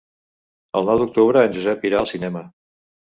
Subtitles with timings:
[0.79, 2.43] El nou d'octubre en Josep irà al cinema.